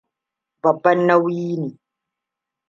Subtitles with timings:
[0.61, 1.69] Babban nauyi ne.